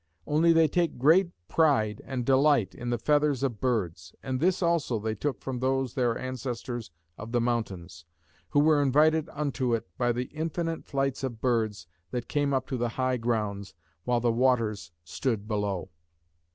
Only 0.25 0.51
they 0.51 0.67
take 0.67 0.97
great 0.97 1.29
pride 1.47 2.01
and 2.05 2.25
delight 2.25 2.73
in 2.73 2.89
the 2.89 2.97
feathers 2.97 3.43
of 3.43 3.61
birds; 3.61 4.15
and 4.23 4.39
this 4.39 4.63
also 4.63 4.97
they 4.97 5.13
took 5.13 5.39
from 5.43 5.59
those 5.59 5.93
their 5.93 6.17
ancestors 6.17 6.89
of 7.19 7.31
the 7.31 7.39
mountains, 7.39 8.05
who 8.49 8.61
were 8.61 8.81
invited 8.81 9.29
unto 9.31 9.75
it 9.75 9.87
by 9.99 10.11
the 10.11 10.25
infinite 10.33 10.85
flights 10.85 11.23
of 11.23 11.39
birds 11.39 11.85
that 12.09 12.27
came 12.27 12.51
up 12.51 12.65
to 12.69 12.77
the 12.77 12.89
high 12.97 13.17
grounds, 13.17 13.75
while 14.03 14.19
the 14.19 14.31
waters 14.31 14.91
stood 15.03 15.47
below. 15.47 15.91